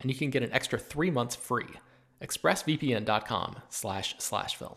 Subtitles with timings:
[0.00, 1.66] and you can get an extra three months free.
[2.22, 4.76] ExpressVPN.com slash slash film.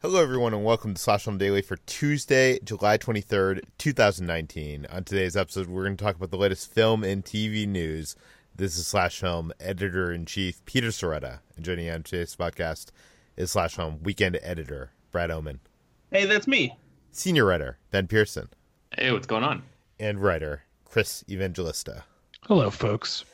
[0.00, 4.86] Hello, everyone, and welcome to Slash Film Daily for Tuesday, July 23rd, 2019.
[4.92, 8.14] On today's episode, we're going to talk about the latest film and TV news.
[8.54, 12.92] This is Slash Film Editor in Chief Peter Sciretta, and joining me on today's podcast
[13.36, 15.58] is Slash Film Weekend Editor Brad Oman.
[16.12, 16.78] Hey, that's me.
[17.10, 18.50] Senior Writer Ben Pearson.
[18.96, 19.64] Hey, what's going on?
[19.98, 22.04] And Writer Chris Evangelista.
[22.42, 23.24] Hello, folks.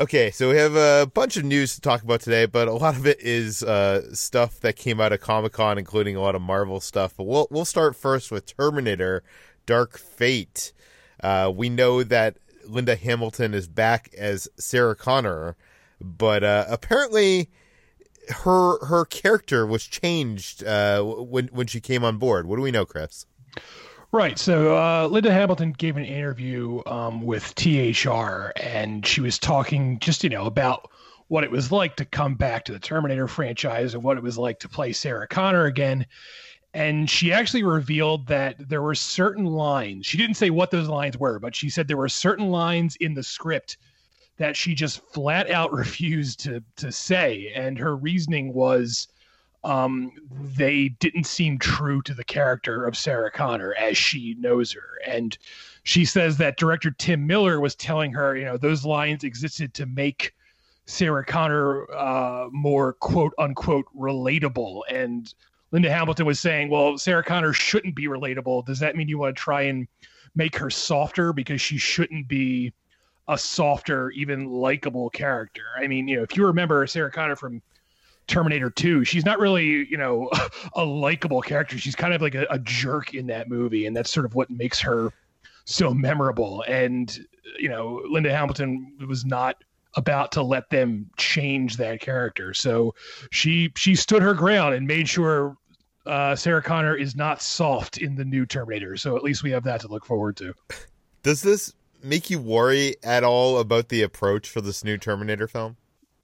[0.00, 2.96] Okay, so we have a bunch of news to talk about today, but a lot
[2.96, 6.42] of it is uh, stuff that came out of Comic Con, including a lot of
[6.42, 7.14] Marvel stuff.
[7.16, 9.22] But we'll we'll start first with Terminator:
[9.66, 10.72] Dark Fate.
[11.22, 15.56] Uh, we know that Linda Hamilton is back as Sarah Connor,
[16.00, 17.50] but uh, apparently
[18.28, 22.48] her her character was changed uh, when when she came on board.
[22.48, 23.26] What do we know, Chris?
[24.14, 24.38] Right.
[24.38, 30.22] So uh, Linda Hamilton gave an interview um, with THR, and she was talking just
[30.22, 30.88] you know about
[31.26, 34.38] what it was like to come back to the Terminator franchise and what it was
[34.38, 36.06] like to play Sarah Connor again.
[36.72, 40.06] And she actually revealed that there were certain lines.
[40.06, 43.14] She didn't say what those lines were, but she said there were certain lines in
[43.14, 43.78] the script
[44.36, 49.08] that she just flat out refused to to say, and her reasoning was
[49.64, 50.12] um,
[50.56, 54.98] they didn't seem true to the character of Sarah Connor as she knows her.
[55.06, 55.36] And
[55.84, 59.86] she says that director Tim Miller was telling her, you know, those lines existed to
[59.86, 60.34] make
[60.86, 64.82] Sarah Connor uh, more quote unquote relatable.
[64.90, 65.32] And
[65.72, 68.66] Linda Hamilton was saying, well, Sarah Connor shouldn't be relatable.
[68.66, 69.88] Does that mean you want to try and
[70.34, 72.72] make her softer because she shouldn't be
[73.28, 75.62] a softer, even likable character?
[75.78, 77.62] I mean, you know, if you remember Sarah Connor from
[78.26, 79.04] Terminator 2.
[79.04, 80.30] She's not really, you know,
[80.74, 81.78] a likable character.
[81.78, 84.50] She's kind of like a, a, jerk in that movie, and that's sort of what
[84.50, 85.12] makes her
[85.64, 86.64] so memorable.
[86.66, 87.16] And,
[87.58, 89.62] you know, Linda Hamilton was not
[89.96, 92.52] about to let them change that character.
[92.54, 92.94] So
[93.30, 95.56] she she stood her ground and made sure
[96.06, 98.96] uh, Sarah Connor is not soft in the new Terminator.
[98.96, 100.52] So at least we have that to look forward to.
[101.22, 105.76] Does this make you worry at all about the approach for this new Terminator film?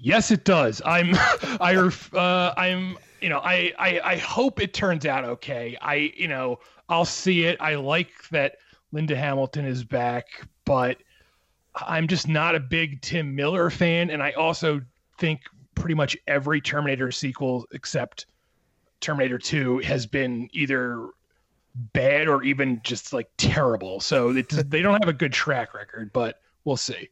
[0.03, 0.81] Yes, it does.
[0.85, 1.15] I'm,
[1.61, 5.77] I, uh, I'm, you know, I, I, I hope it turns out okay.
[5.81, 7.61] I, you know, I'll see it.
[7.61, 8.57] I like that
[8.93, 10.27] Linda Hamilton is back,
[10.65, 10.99] but
[11.75, 14.81] I'm just not a big Tim Miller fan, and I also
[15.19, 15.43] think
[15.75, 18.27] pretty much every Terminator sequel except
[19.01, 21.09] Terminator 2 has been either
[21.93, 24.01] bad or even just like terrible.
[24.01, 27.09] So they don't have a good track record, but we'll see.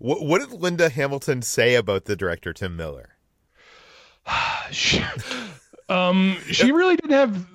[0.00, 3.10] What, what did Linda Hamilton say about the director Tim Miller?
[4.70, 5.04] she,
[5.90, 7.46] um, she really didn't have.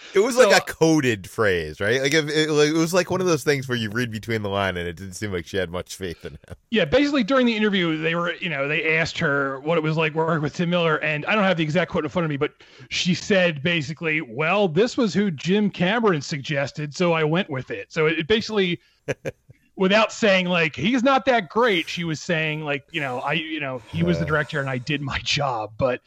[0.14, 2.00] it was so, like a coded phrase, right?
[2.00, 4.48] Like it, it, it, was like one of those things where you read between the
[4.48, 6.56] line, and it didn't seem like she had much faith in him.
[6.70, 9.96] Yeah, basically during the interview, they were, you know, they asked her what it was
[9.96, 12.30] like working with Tim Miller, and I don't have the exact quote in front of
[12.30, 12.52] me, but
[12.90, 17.90] she said basically, "Well, this was who Jim Cameron suggested, so I went with it."
[17.90, 18.78] So it, it basically
[19.80, 23.58] without saying like he's not that great she was saying like you know i you
[23.58, 26.02] know he was the director and i did my job but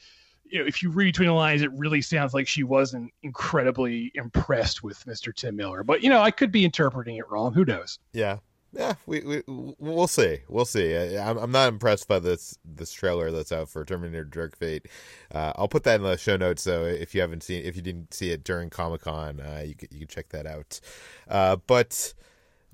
[0.46, 4.12] you know if you read between the lines it really sounds like she wasn't incredibly
[4.14, 7.66] impressed with mr tim miller but you know i could be interpreting it wrong who
[7.66, 8.38] knows yeah
[8.76, 10.40] yeah, we, we we'll see.
[10.50, 10.98] We'll see.
[10.98, 14.88] I'm I'm not impressed by this this trailer that's out for Terminator Dark Fate.
[15.32, 16.64] Uh, I'll put that in the show notes.
[16.64, 19.76] So if you haven't seen, if you didn't see it during Comic Con, uh, you
[19.76, 20.80] can, you can check that out.
[21.28, 22.16] Uh, but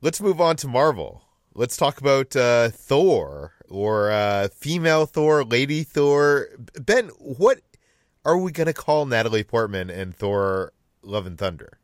[0.02, 1.24] let's move on to Marvel.
[1.54, 6.48] Let's talk about uh, Thor or uh, female Thor, Lady Thor.
[6.80, 7.60] Ben, what
[8.26, 11.80] are we gonna call Natalie Portman and Thor: Love and Thunder?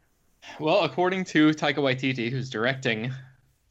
[0.59, 3.11] Well, according to Taika Waititi, who's directing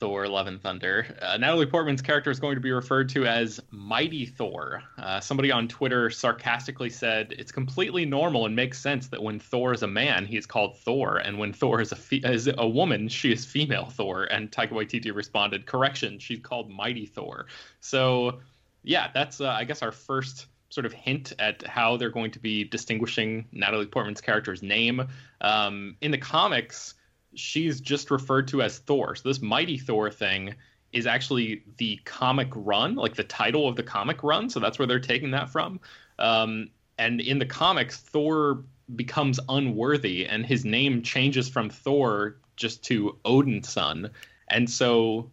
[0.01, 1.17] Thor: Love and Thunder.
[1.23, 4.83] Uh, Natalie Portman's character is going to be referred to as Mighty Thor.
[4.99, 9.73] Uh, somebody on Twitter sarcastically said, "It's completely normal and makes sense that when Thor
[9.73, 13.09] is a man, he's called Thor, and when Thor is a fe- is a woman,
[13.09, 17.47] she is female Thor." And Taika Waititi responded, "Correction, she's called Mighty Thor."
[17.81, 18.41] So,
[18.83, 22.41] yeah, that's uh, I guess our first sort of hint at how they're going to
[22.41, 25.07] be distinguishing Natalie Portman's character's name.
[25.41, 26.95] Um, in the comics
[27.35, 29.15] she's just referred to as Thor.
[29.17, 30.55] So this Mighty Thor thing
[30.93, 34.49] is actually the comic run, like the title of the comic run.
[34.49, 35.81] So that's where they're taking that from.
[36.19, 38.63] Um, and in the comics, Thor
[38.95, 44.11] becomes unworthy, and his name changes from Thor just to Odinson.
[44.49, 45.31] And so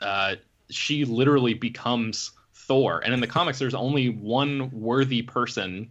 [0.00, 0.36] uh,
[0.70, 3.00] she literally becomes Thor.
[3.04, 5.90] And in the comics, there's only one worthy person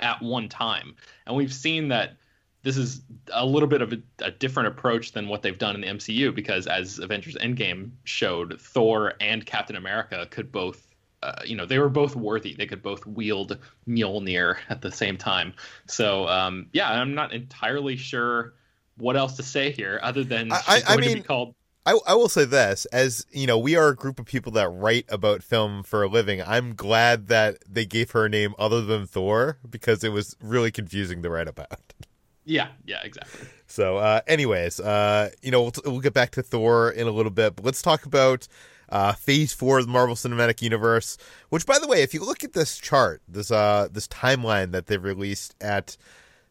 [0.00, 0.96] at one time.
[1.26, 2.16] And we've seen that
[2.62, 5.80] this is a little bit of a, a, different approach than what they've done in
[5.80, 10.86] the MCU because as Avengers Endgame showed, Thor and Captain America could both
[11.22, 12.54] uh, you know, they were both worthy.
[12.54, 13.56] They could both wield
[13.88, 15.54] Mjolnir at the same time.
[15.86, 18.54] So, um, yeah, I'm not entirely sure
[18.96, 21.54] what else to say here other than I, I, going mean, to be called.
[21.86, 24.68] I, I will say this as you know we are a group of people that
[24.68, 28.82] write about film for a living i'm glad that they gave her a name other
[28.82, 31.92] than thor because it was really confusing to write about
[32.44, 33.48] yeah, yeah, exactly.
[33.66, 37.30] So, uh, anyways, uh, you know, we'll, we'll get back to Thor in a little
[37.30, 38.48] bit, but let's talk about
[38.88, 41.16] uh, Phase Four of the Marvel Cinematic Universe.
[41.48, 44.86] Which, by the way, if you look at this chart, this uh, this timeline that
[44.86, 45.96] they've released at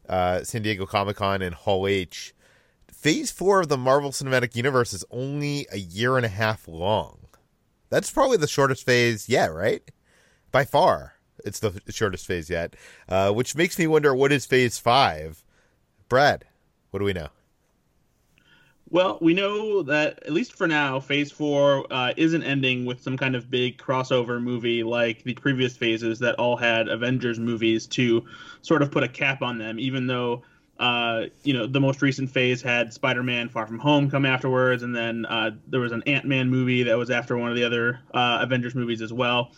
[0.09, 2.33] uh, San Diego Comic Con and Hall H,
[2.91, 7.19] Phase Four of the Marvel Cinematic Universe is only a year and a half long.
[7.89, 9.83] That's probably the shortest phase yet, right?
[10.51, 12.75] By far, it's the shortest phase yet.
[13.07, 15.43] Uh, which makes me wonder what is Phase Five
[16.11, 16.43] Brad,
[16.89, 17.29] what do we know?
[18.89, 23.15] Well, we know that at least for now, Phase Four uh, isn't ending with some
[23.15, 28.25] kind of big crossover movie like the previous phases that all had Avengers movies to
[28.61, 29.79] sort of put a cap on them.
[29.79, 30.43] Even though,
[30.79, 34.93] uh, you know, the most recent phase had Spider-Man: Far From Home come afterwards, and
[34.93, 38.39] then uh, there was an Ant-Man movie that was after one of the other uh,
[38.41, 39.53] Avengers movies as well.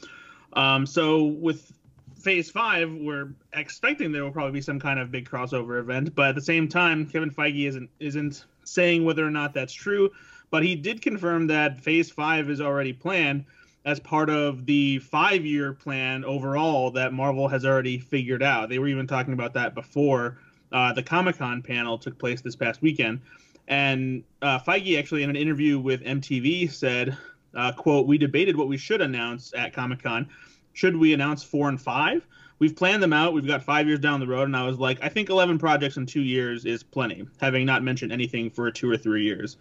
[0.56, 1.74] Um, so with
[2.24, 6.30] phase five, we're expecting there will probably be some kind of big crossover event, but
[6.30, 10.10] at the same time, Kevin Feige isn't isn't saying whether or not that's true.
[10.50, 13.46] But he did confirm that phase five is already planned
[13.86, 18.70] as part of the five year plan overall that Marvel has already figured out.
[18.70, 20.38] They were even talking about that before
[20.72, 23.20] uh, the Comic Con panel took place this past weekend.
[23.68, 27.18] And uh, Feige actually, in an interview with MTV, said,
[27.54, 30.30] uh, "quote We debated what we should announce at Comic Con,
[30.74, 32.26] should we announce four and five?
[32.60, 33.34] We've planned them out.
[33.34, 35.98] We've got five years down the road, and I was like, I think 11 projects
[35.98, 39.58] in two years is plenty, having not mentioned anything for two or three years.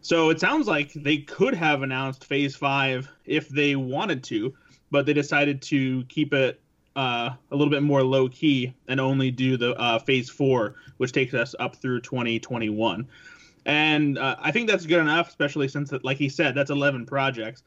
[0.00, 4.54] So it sounds like they could have announced Phase Five if they wanted to,
[4.90, 6.60] but they decided to keep it
[6.94, 11.12] uh, a little bit more low key and only do the uh, Phase Four, which
[11.12, 13.06] takes us up through 2021.
[13.66, 17.64] And uh, I think that's good enough, especially since, like he said, that's 11 projects.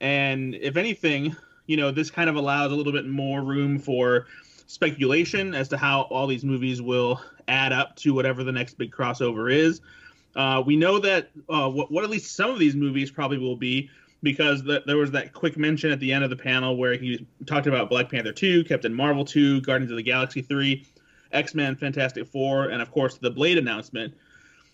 [0.00, 1.34] And if anything,
[1.68, 4.26] you know, this kind of allows a little bit more room for
[4.66, 8.90] speculation as to how all these movies will add up to whatever the next big
[8.90, 9.80] crossover is.
[10.34, 13.56] Uh, we know that uh, what, what, at least some of these movies probably will
[13.56, 13.88] be
[14.22, 17.26] because the, there was that quick mention at the end of the panel where he
[17.46, 20.84] talked about Black Panther 2, Captain Marvel 2, Guardians of the Galaxy 3,
[21.32, 24.14] X Men, Fantastic Four, and of course the Blade announcement.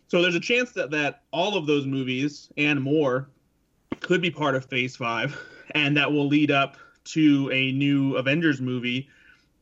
[0.09, 3.29] So there's a chance that, that all of those movies and more
[4.01, 5.39] could be part of Phase 5,
[5.73, 9.09] and that will lead up to a new Avengers movie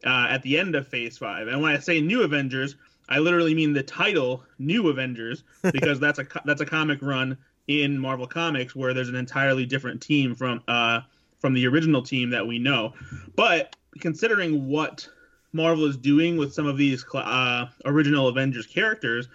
[0.05, 1.49] uh, at the end of Phase Five.
[1.49, 2.77] And when I say New Avengers,
[3.09, 7.37] I literally mean the title New Avengers because that's a that's a comic run
[7.69, 11.01] in Marvel Comics where there's an entirely different team from uh,
[11.39, 12.95] from the original team that we know.
[13.37, 15.09] But considering what
[15.53, 19.29] Marvel is doing with some of these uh, original Avengers characters,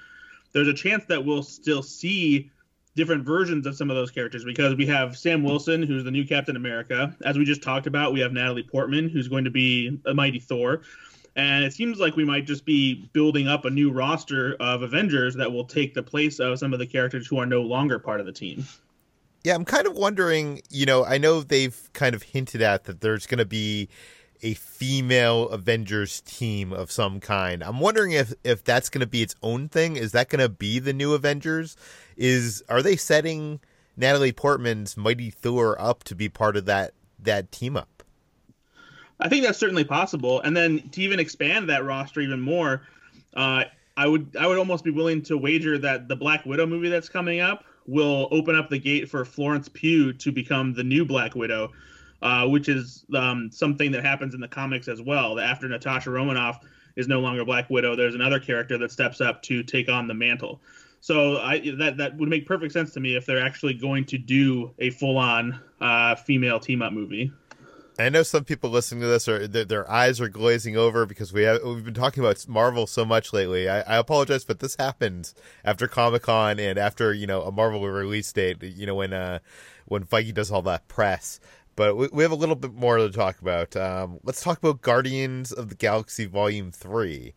[0.52, 2.52] there's a chance that we'll still see
[2.98, 6.26] different versions of some of those characters because we have Sam Wilson, who's the new
[6.26, 7.16] Captain America.
[7.24, 10.40] As we just talked about, we have Natalie Portman, who's going to be a mighty
[10.40, 10.82] Thor.
[11.36, 15.36] And it seems like we might just be building up a new roster of Avengers
[15.36, 18.20] that will take the place of some of the characters who are no longer part
[18.20, 18.66] of the team.
[19.44, 23.02] Yeah, I'm kind of wondering, you know, I know they've kind of hinted at that
[23.02, 23.88] there's going to be
[24.42, 27.64] a female Avengers team of some kind.
[27.64, 29.96] I'm wondering if if that's going to be its own thing.
[29.96, 31.78] Is that going to be the new Avengers?
[32.18, 33.60] Is are they setting
[33.96, 38.04] Natalie Portman's Mighty Thor up to be part of that that team up?
[39.20, 40.42] I think that's certainly possible.
[40.42, 42.84] And then to even expand that roster even more,
[43.34, 43.64] uh,
[43.96, 47.10] I would I would almost be willing to wager that the Black Widow movie that's
[47.10, 51.36] coming up will open up the gate for Florence Pugh to become the new Black
[51.36, 51.72] Widow,
[52.22, 55.36] uh, which is um, something that happens in the comics as well.
[55.36, 56.60] That after Natasha Romanoff
[56.96, 60.14] is no longer Black Widow, there's another character that steps up to take on the
[60.14, 60.62] mantle.
[61.08, 64.18] So I, that that would make perfect sense to me if they're actually going to
[64.18, 67.32] do a full-on uh, female team-up movie.
[67.98, 71.32] I know some people listening to this are their, their, eyes are glazing over because
[71.32, 73.70] we have we've been talking about Marvel so much lately.
[73.70, 75.34] I, I apologize, but this happened
[75.64, 78.62] after Comic Con and after you know a Marvel release date.
[78.62, 79.40] You know when uh
[79.86, 81.40] when Feige does all that press.
[81.78, 83.78] But we, we have a little bit more to talk about.
[83.78, 87.34] Um, let's talk about Guardians of the Galaxy Volume Three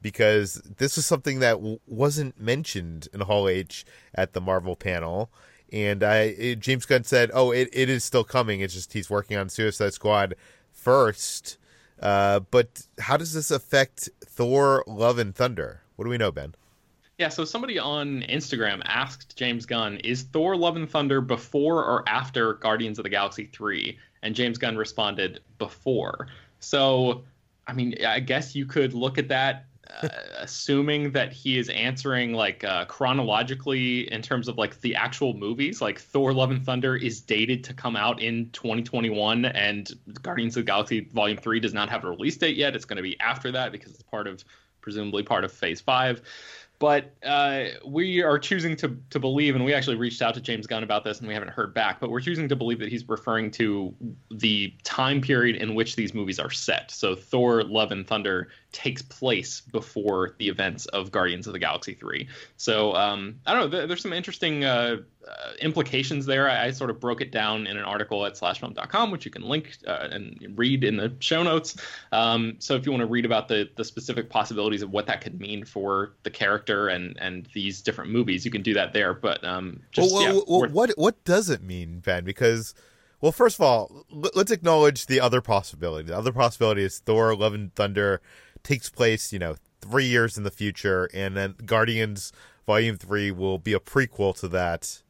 [0.00, 5.30] because this was something that w- wasn't mentioned in Hall H at the Marvel panel
[5.72, 8.60] and I it, James Gunn said, "Oh, it, it is still coming.
[8.60, 10.34] It's just he's working on Suicide Squad
[10.72, 11.58] first.
[12.00, 15.82] Uh, but how does this affect Thor: Love and Thunder?
[15.96, 16.54] What do we know, Ben?
[17.18, 22.08] Yeah, so somebody on Instagram asked James Gunn, "Is Thor: Love and Thunder before or
[22.08, 26.28] after Guardians of the Galaxy 3?" And James Gunn responded, "Before."
[26.60, 27.24] So,
[27.66, 29.66] I mean, I guess you could look at that
[30.02, 35.34] uh, assuming that he is answering like uh, chronologically in terms of like the actual
[35.34, 39.92] movies like thor love and thunder is dated to come out in 2021 and
[40.22, 42.96] guardians of the galaxy volume 3 does not have a release date yet it's going
[42.96, 44.44] to be after that because it's part of
[44.80, 46.22] presumably part of phase 5
[46.78, 50.66] but uh, we are choosing to to believe, and we actually reached out to James
[50.66, 51.98] Gunn about this, and we haven't heard back.
[51.98, 53.92] But we're choosing to believe that he's referring to
[54.30, 56.90] the time period in which these movies are set.
[56.92, 61.94] So Thor: Love and Thunder takes place before the events of Guardians of the Galaxy
[61.94, 62.28] 3.
[62.56, 63.86] So um, I don't know.
[63.86, 66.48] There's some interesting uh, uh, implications there.
[66.48, 69.42] I, I, sort of broke it down in an article at slashfilm.com, which you can
[69.42, 71.76] link uh, and read in the show notes.
[72.12, 75.20] Um, so if you want to read about the the specific possibilities of what that
[75.20, 79.14] could mean for the character and and these different movies, you can do that there.
[79.14, 82.24] But um, just, well, yeah, well, what what does it mean, Ben?
[82.24, 82.74] Because
[83.20, 86.08] well, first of all, let's acknowledge the other possibility.
[86.08, 88.20] The other possibility is Thor: Love and Thunder
[88.62, 92.32] takes place, you know, three years in the future, and then Guardians
[92.66, 95.02] Volume Three will be a prequel to that.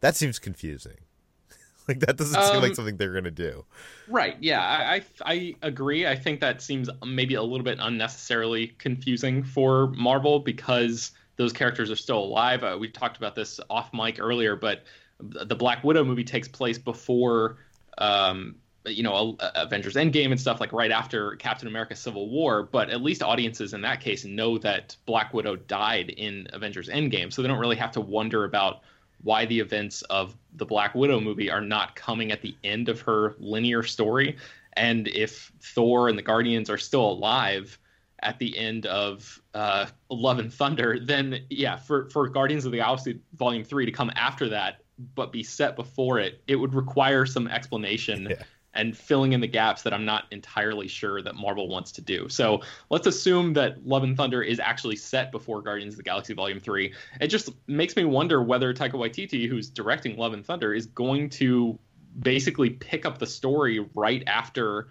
[0.00, 0.98] That seems confusing.
[1.88, 3.64] like that doesn't um, seem like um, something they're going to do.
[4.08, 4.36] Right?
[4.40, 6.06] Yeah, I, I, I agree.
[6.06, 11.90] I think that seems maybe a little bit unnecessarily confusing for Marvel because those characters
[11.90, 12.62] are still alive.
[12.62, 14.84] Uh, we talked about this off mic earlier, but
[15.20, 17.58] the Black Widow movie takes place before
[17.98, 18.56] um,
[18.86, 23.02] you know Avengers Endgame and stuff like right after Captain America Civil War, but at
[23.02, 27.48] least audiences in that case know that Black Widow died in Avengers Endgame, so they
[27.48, 28.80] don't really have to wonder about
[29.22, 33.00] why the events of the Black Widow movie are not coming at the end of
[33.02, 34.36] her linear story,
[34.74, 37.78] and if Thor and the Guardians are still alive
[38.24, 42.78] at the end of uh, Love and Thunder, then yeah, for for Guardians of the
[42.78, 44.78] Galaxy Volume Three to come after that
[45.14, 48.36] but be set before it, it would require some explanation yeah
[48.74, 52.28] and filling in the gaps that I'm not entirely sure that Marvel wants to do.
[52.28, 56.34] So let's assume that Love and Thunder is actually set before Guardians of the Galaxy
[56.34, 56.92] Volume 3.
[57.20, 61.28] It just makes me wonder whether Taika Waititi, who's directing Love and Thunder, is going
[61.30, 61.78] to
[62.20, 64.88] basically pick up the story right after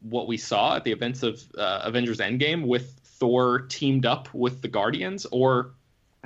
[0.00, 4.62] what we saw at the events of uh, Avengers Endgame with Thor teamed up with
[4.62, 5.74] the Guardians, or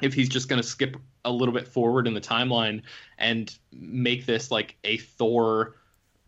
[0.01, 2.83] if he's just going to skip a little bit forward in the timeline
[3.19, 5.77] and make this like a Thor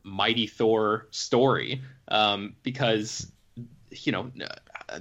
[0.07, 3.31] Mighty Thor story um, because
[3.91, 4.31] you know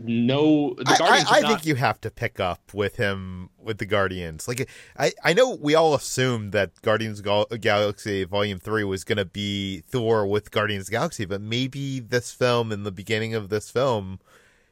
[0.01, 1.51] no the Guardians I, I, I not...
[1.51, 4.47] think you have to pick up with him with the Guardians.
[4.47, 9.17] Like I I know we all assumed that Guardians Gal- Galaxy Volume 3 was going
[9.17, 13.69] to be Thor with Guardians Galaxy, but maybe this film in the beginning of this
[13.69, 14.19] film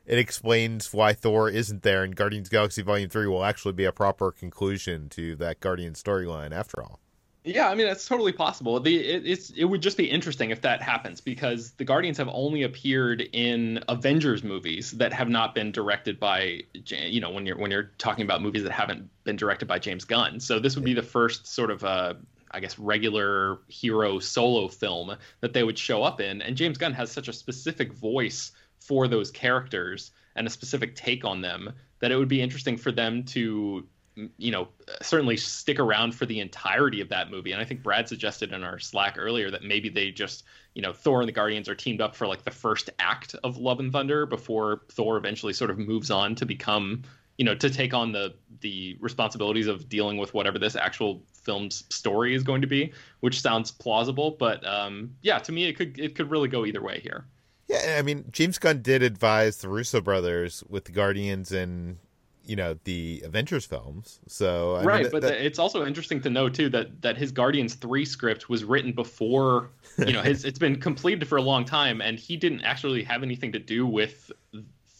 [0.05, 3.91] it explains why Thor isn't there and Guardians Galaxy Volume 3 will actually be a
[3.91, 6.99] proper conclusion to that Guardian storyline after all.
[7.45, 8.79] Yeah, I mean that's totally possible.
[8.79, 12.29] The it, it's it would just be interesting if that happens because the Guardians have
[12.29, 17.57] only appeared in Avengers movies that have not been directed by you know when you're
[17.57, 20.39] when you're talking about movies that haven't been directed by James Gunn.
[20.39, 22.13] So this would be the first sort of uh
[22.51, 26.93] I guess regular hero solo film that they would show up in and James Gunn
[26.93, 32.11] has such a specific voice for those characters and a specific take on them that
[32.11, 34.67] it would be interesting for them to you know,
[35.01, 37.51] certainly stick around for the entirety of that movie.
[37.51, 40.43] And I think Brad suggested in our Slack earlier that maybe they just,
[40.75, 43.57] you know, Thor and the Guardians are teamed up for like the first act of
[43.57, 47.01] Love and Thunder before Thor eventually sort of moves on to become,
[47.37, 51.83] you know, to take on the the responsibilities of dealing with whatever this actual film's
[51.89, 54.31] story is going to be, which sounds plausible.
[54.31, 57.25] But um, yeah, to me, it could it could really go either way here.
[57.67, 61.97] Yeah, I mean, James Gunn did advise the Russo brothers with the Guardians and
[62.45, 64.19] you know the Avengers films.
[64.27, 65.45] So I right, mean, but that...
[65.45, 69.71] it's also interesting to know too that that his Guardians three script was written before
[69.97, 73.23] you know his it's been completed for a long time, and he didn't actually have
[73.23, 74.31] anything to do with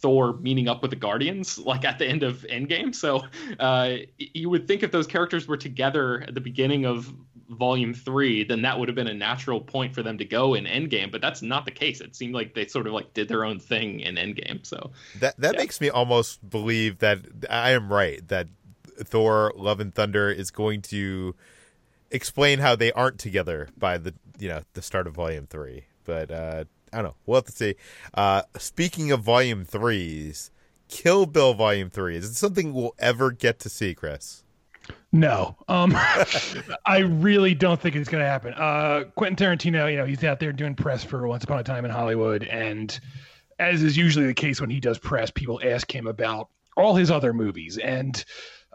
[0.04, 2.94] Thor meeting up with the Guardians like at the end of Endgame.
[2.94, 3.22] So
[3.58, 7.12] uh, you would think if those characters were together at the beginning of
[7.48, 10.64] volume three, then that would have been a natural point for them to go in
[10.64, 11.10] Endgame.
[11.10, 12.00] But that's not the case.
[12.00, 14.64] It seemed like they sort of like did their own thing in Endgame.
[14.66, 15.60] So that that yeah.
[15.60, 17.20] makes me almost believe that
[17.50, 18.48] I am right that
[18.98, 21.34] Thor: Love and Thunder is going to
[22.10, 25.84] explain how they aren't together by the you know the start of volume three.
[26.04, 27.14] But uh, I don't know.
[27.26, 27.74] We'll have to see.
[28.12, 30.50] Uh, speaking of volume threes,
[30.88, 34.43] Kill Bill volume three is it something we'll ever get to see, Chris?
[35.14, 35.94] No, um,
[36.86, 38.52] I really don't think it's going to happen.
[38.52, 41.84] Uh, Quentin Tarantino, you know, he's out there doing press for Once Upon a Time
[41.84, 42.98] in Hollywood, and
[43.60, 47.12] as is usually the case when he does press, people ask him about all his
[47.12, 48.24] other movies, and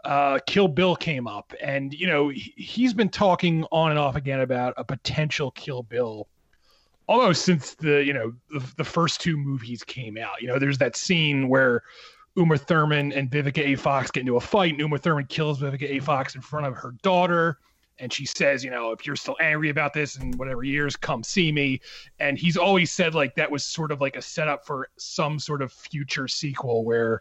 [0.06, 4.16] uh, Kill Bill came up, and you know, he, has been talking on and off
[4.16, 6.26] again about a potential Kill Bill
[7.06, 10.40] almost since the you know the, the first two movies came out.
[10.40, 11.82] You know, there's that scene where
[12.36, 13.76] Uma Thurman and Vivica A.
[13.76, 16.00] Fox get into a fight, and Uma Thurman kills Vivica A.
[16.00, 17.58] Fox in front of her daughter.
[17.98, 21.22] And she says, you know, if you're still angry about this in whatever years, come
[21.22, 21.80] see me.
[22.18, 25.60] And he's always said like that was sort of like a setup for some sort
[25.60, 27.20] of future sequel where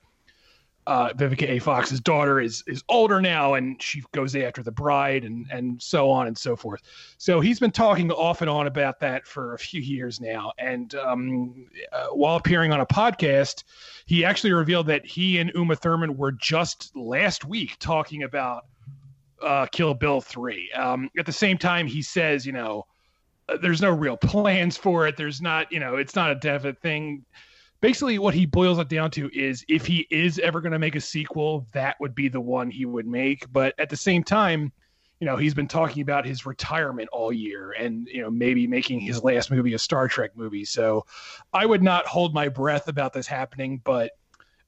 [0.90, 1.60] uh, Vivica A.
[1.60, 6.10] Fox's daughter is is older now, and she goes after the bride, and and so
[6.10, 6.82] on and so forth.
[7.20, 10.52] So he's been talking off and on about that for a few years now.
[10.58, 13.66] And um, uh, while appearing on a podcast,
[14.08, 18.66] he actually revealed that he and Uma Thurman were just last week talking about
[19.44, 20.72] uh, Kill Bill three.
[20.72, 22.88] Um, at the same time, he says, you know,
[23.62, 25.18] there's no real plans for it.
[25.18, 27.26] There's not, you know, it's not a definite thing
[27.82, 30.96] basically what he boils it down to is if he is ever going to make
[30.96, 33.52] a sequel that would be the one he would make.
[33.52, 34.72] But at the same time
[35.20, 39.02] you know he's been talking about his retirement all year and you know maybe making
[39.02, 40.66] his last movie a star trek movie.
[40.66, 41.06] So
[41.54, 44.12] i would not hold my breath about this happening but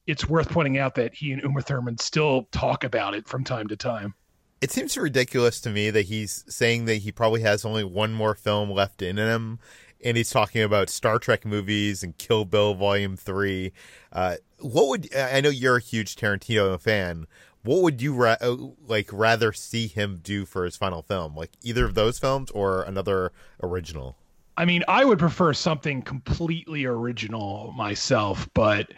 [0.06, 3.68] it's worth pointing out that he and uma thurman still talk about it from time
[3.68, 4.14] to time.
[4.60, 8.34] It seems ridiculous to me that he's saying that he probably has only one more
[8.34, 9.58] film left in him
[10.04, 13.72] and he's talking about Star Trek movies and Kill Bill Volume Three.
[14.12, 15.48] Uh, what would I know?
[15.48, 17.26] You're a huge Tarantino fan.
[17.64, 21.36] What would you ra- uh, like rather see him do for his final film?
[21.36, 24.16] Like either of those films or another original?
[24.56, 28.92] I mean, I would prefer something completely original myself, but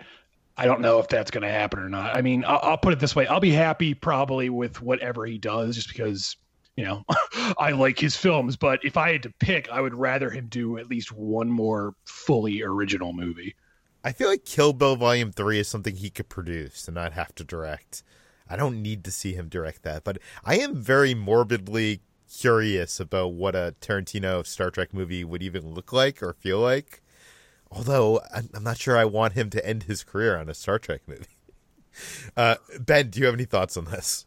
[0.56, 2.16] I don't know if that's going to happen or not.
[2.16, 5.38] I mean, I'll, I'll, put it this way: I'll be happy probably with whatever he
[5.38, 6.36] does, just because
[6.76, 7.04] you know,
[7.58, 10.78] I like his films, but if I had to pick, I would rather him do
[10.78, 13.54] at least one more fully original movie.
[14.02, 17.34] I feel like Kill Bill Volume 3 is something he could produce and not have
[17.36, 18.02] to direct.
[18.48, 23.32] I don't need to see him direct that, but I am very morbidly curious about
[23.32, 27.02] what a Tarantino Star Trek movie would even look like or feel like.
[27.70, 31.02] Although I'm not sure I want him to end his career on a Star Trek
[31.06, 31.26] movie.
[32.36, 34.26] Uh, ben, do you have any thoughts on this?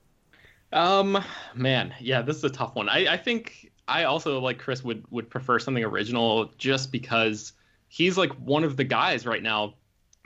[0.74, 1.24] Um,
[1.56, 2.90] man, yeah, this is a tough one.
[2.90, 7.54] I, I think I also like Chris would would prefer something original just because
[7.88, 9.76] he's like one of the guys right now.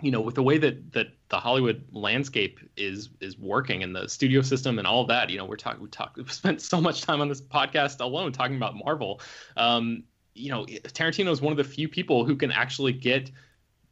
[0.02, 4.08] You know, with the way that that the Hollywood landscape is is working and the
[4.08, 5.30] studio system and all that.
[5.30, 8.32] You know, we're talking we talk we've spent so much time on this podcast alone
[8.32, 9.22] talking about Marvel.
[9.58, 13.30] Um, you know, Tarantino is one of the few people who can actually get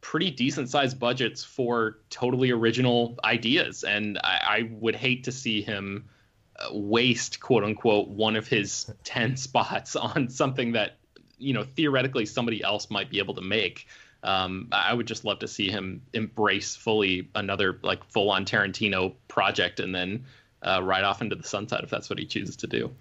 [0.00, 5.62] pretty decent sized budgets for totally original ideas, and I, I would hate to see
[5.62, 6.08] him
[6.70, 10.96] waste quote unquote one of his 10 spots on something that
[11.38, 13.86] you know theoretically somebody else might be able to make.
[14.22, 19.14] Um, i would just love to see him embrace fully another like full on tarantino
[19.28, 20.26] project and then
[20.62, 22.94] uh, ride off into the sunset if that's what he chooses to do.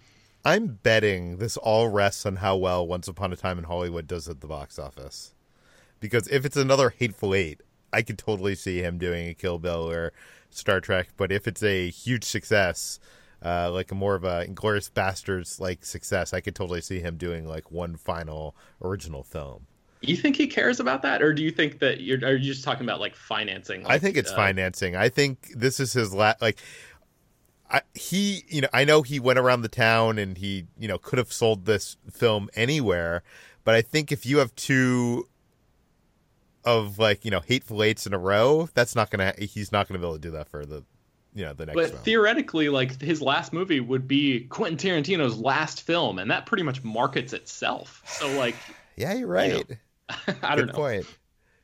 [0.45, 4.29] I'm betting this all rests on how well once upon a time in hollywood does
[4.29, 5.33] at the box office.
[5.99, 7.59] Because if it's another hateful eight
[7.91, 10.13] i could totally see him doing a kill bill or
[10.49, 12.99] star trek but if it's a huge success
[13.43, 17.17] uh, like a more of a Inglourious Basterds like success, I could totally see him
[17.17, 19.65] doing like one final original film.
[20.01, 22.19] You think he cares about that, or do you think that you're?
[22.19, 23.83] Are you just talking about like financing?
[23.83, 24.95] Like, I think it's uh, financing.
[24.95, 26.41] I think this is his last.
[26.41, 26.59] Like,
[27.69, 30.97] I, he, you know, I know he went around the town and he, you know,
[30.97, 33.23] could have sold this film anywhere,
[33.65, 35.27] but I think if you have two
[36.63, 39.33] of like, you know, hateful eights in a row, that's not gonna.
[39.37, 40.85] He's not gonna be able to do that for the,
[41.35, 41.75] know, the next.
[41.75, 42.03] But film.
[42.03, 46.83] theoretically, like his last movie would be Quentin Tarantino's last film, and that pretty much
[46.83, 48.03] markets itself.
[48.05, 48.55] So, like,
[48.95, 49.51] yeah, you're right.
[49.51, 49.77] You
[50.09, 50.73] know, I Good don't know.
[50.73, 51.05] point.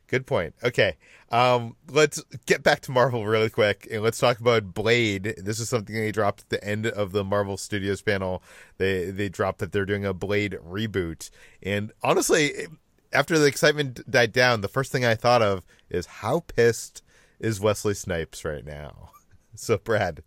[0.07, 0.53] Good point.
[0.63, 0.97] Okay.
[1.31, 5.33] Um, let's get back to Marvel really quick and let's talk about Blade.
[5.37, 8.43] This is something they dropped at the end of the Marvel Studios panel.
[8.77, 11.31] They they dropped that they're doing a Blade reboot.
[11.63, 12.67] And honestly,
[13.11, 17.01] after the excitement died down, the first thing I thought of is how pissed
[17.39, 19.09] is Wesley Snipes right now?
[19.59, 20.23] So, Brad,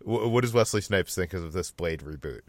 [0.00, 2.42] w- what does Wesley Snipes think of this Blade reboot?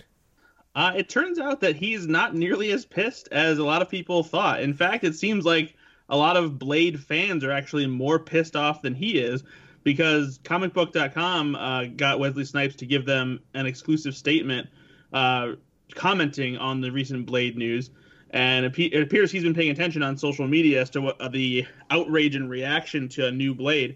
[0.75, 4.23] Uh, it turns out that he's not nearly as pissed as a lot of people
[4.23, 4.61] thought.
[4.61, 5.75] In fact, it seems like
[6.09, 9.43] a lot of Blade fans are actually more pissed off than he is
[9.83, 14.67] because comicbook.com uh, got Wesley Snipes to give them an exclusive statement
[15.13, 15.53] uh,
[15.95, 17.89] commenting on the recent Blade news.
[18.31, 21.65] And it, appears he's been paying attention on social media as to what uh, the
[21.89, 23.95] outrage and reaction to a new Blade.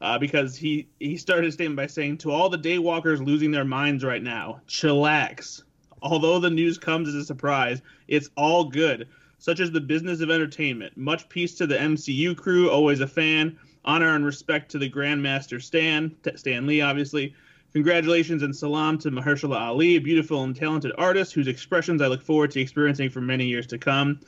[0.00, 3.64] Uh, because he, he started his statement by saying, To all the daywalkers losing their
[3.64, 5.62] minds right now, chillax.
[6.02, 9.08] Although the news comes as a surprise, it's all good,
[9.38, 10.96] such as the business of entertainment.
[10.96, 13.58] Much peace to the MCU crew, always a fan.
[13.84, 17.34] Honor and respect to the Grandmaster Stan, Stan Lee, obviously.
[17.72, 22.22] Congratulations and salam to Mahershala Ali, a beautiful and talented artist whose expressions I look
[22.22, 24.20] forward to experiencing for many years to come.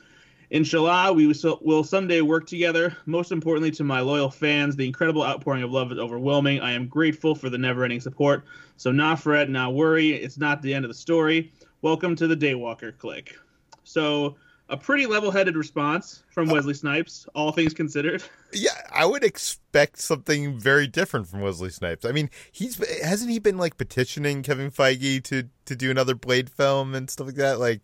[0.53, 2.95] Inshallah, we will someday work together.
[3.07, 6.59] Most importantly, to my loyal fans, the incredible outpouring of love is overwhelming.
[6.59, 8.43] I am grateful for the never ending support.
[8.77, 10.11] So, not fret, not worry.
[10.11, 11.51] It's not the end of the story.
[11.81, 13.35] Welcome to the Daywalker Click.
[13.83, 14.35] So,
[14.69, 18.23] a pretty level headed response from uh, Wesley Snipes, all things considered.
[18.55, 22.05] Yeah, I would expect something very different from Wesley Snipes.
[22.05, 26.51] I mean, he's hasn't he been like petitioning Kevin Feige to to do another Blade
[26.51, 27.59] film and stuff like that?
[27.59, 27.81] Like,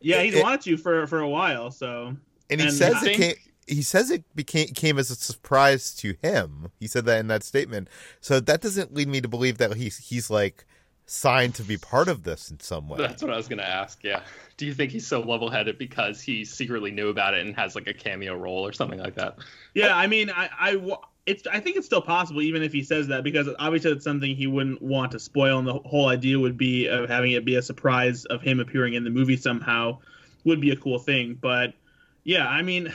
[0.00, 1.70] yeah, he's it, wanted to for for a while.
[1.70, 2.16] So,
[2.50, 3.34] and he and says it came.
[3.66, 6.70] He says it became came as a surprise to him.
[6.78, 7.88] He said that in that statement.
[8.20, 10.64] So that doesn't lead me to believe that he's he's like
[11.06, 12.98] signed to be part of this in some way.
[12.98, 14.02] That's what I was going to ask.
[14.02, 14.22] Yeah.
[14.56, 17.74] Do you think he's so level headed because he secretly knew about it and has
[17.74, 19.38] like a cameo role or something like that?
[19.74, 23.08] Yeah, I mean, I, I, it's, I think it's still possible even if he says
[23.08, 26.56] that because obviously it's something he wouldn't want to spoil, and the whole idea would
[26.56, 29.98] be of having it be a surprise of him appearing in the movie somehow
[30.44, 31.34] would be a cool thing.
[31.34, 31.74] But
[32.22, 32.92] yeah, I mean,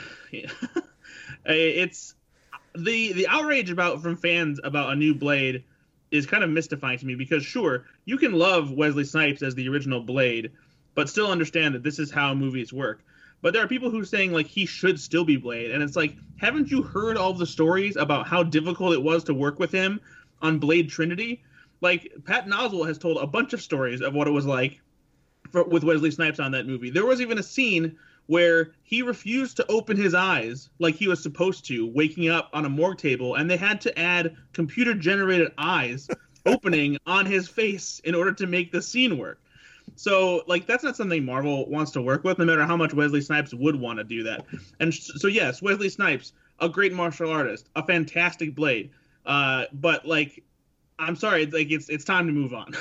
[1.44, 2.14] it's
[2.74, 5.64] the the outrage about from fans about a new Blade
[6.10, 9.68] is kind of mystifying to me because sure, you can love Wesley Snipes as the
[9.68, 10.52] original Blade,
[10.94, 13.02] but still understand that this is how movies work.
[13.42, 15.96] But there are people who are saying like he should still be Blade, and it's
[15.96, 19.72] like, haven't you heard all the stories about how difficult it was to work with
[19.72, 20.00] him
[20.40, 21.42] on Blade Trinity?
[21.80, 24.80] Like Pat Oswalt has told a bunch of stories of what it was like
[25.50, 26.90] for, with Wesley Snipes on that movie.
[26.90, 31.20] There was even a scene where he refused to open his eyes like he was
[31.20, 35.50] supposed to, waking up on a morgue table, and they had to add computer generated
[35.58, 36.08] eyes
[36.46, 39.41] opening on his face in order to make the scene work.
[40.02, 43.20] So, like, that's not something Marvel wants to work with, no matter how much Wesley
[43.20, 44.44] Snipes would want to do that.
[44.80, 48.90] And so, yes, Wesley Snipes, a great martial artist, a fantastic blade.
[49.24, 50.42] Uh, but like,
[50.98, 52.74] I'm sorry, like it's it's time to move on.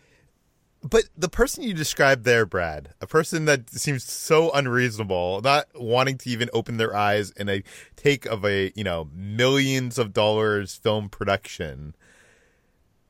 [0.82, 6.18] but the person you described there, Brad, a person that seems so unreasonable, not wanting
[6.18, 7.62] to even open their eyes in a
[7.96, 11.94] take of a, you know, millions of dollars film production,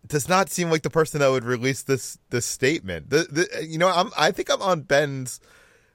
[0.06, 3.10] does not seem like the person that would release this this statement.
[3.10, 5.40] The, the, you know, I'm I think I'm on Ben's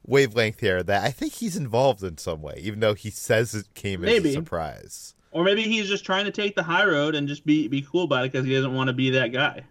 [0.05, 3.73] wavelength here that I think he's involved in some way, even though he says it
[3.75, 4.29] came Maybe.
[4.29, 5.15] as a surprise.
[5.31, 8.05] Or maybe he's just trying to take the high road and just be be cool
[8.05, 9.63] about it because he doesn't want to be that guy.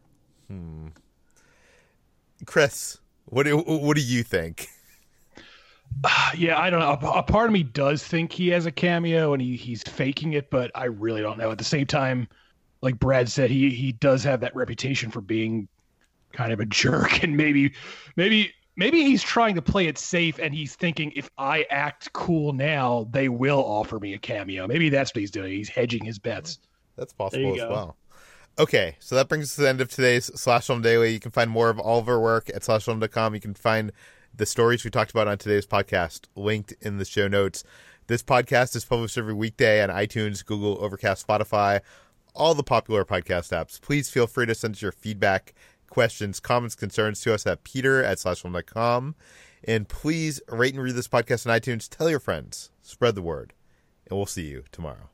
[0.48, 0.88] Hmm.
[2.46, 4.68] Chris, what do what do you think?
[6.04, 7.08] Uh, yeah, I don't know.
[7.08, 10.34] A, a, part of me does think he has a cameo and he, he's faking
[10.34, 11.50] it, but I really don't know.
[11.50, 12.28] At the same time,
[12.80, 15.68] like Brad said, he he does have that reputation for being
[16.32, 17.72] kind of a jerk, and maybe
[18.16, 22.52] maybe maybe he's trying to play it safe, and he's thinking if I act cool
[22.52, 24.66] now, they will offer me a cameo.
[24.66, 25.52] Maybe that's what he's doing.
[25.52, 26.58] He's hedging his bets.
[26.96, 27.70] That's possible as go.
[27.70, 27.96] well.
[28.58, 31.12] Okay, so that brings us to the end of today's Slash Film Daily.
[31.12, 33.34] You can find more of all of our work at slashfilm.com.
[33.34, 33.92] You can find
[34.34, 37.62] the stories we talked about on today's podcast linked in the show notes.
[38.08, 41.82] This podcast is published every weekday on iTunes, Google, Overcast, Spotify,
[42.38, 43.80] all the popular podcast apps.
[43.80, 45.54] Please feel free to send us your feedback,
[45.90, 49.14] questions, comments, concerns to us at peter at slashfilm.com.
[49.64, 51.88] And please rate and read this podcast on iTunes.
[51.88, 52.70] Tell your friends.
[52.80, 53.52] Spread the word.
[54.08, 55.10] And we'll see you tomorrow.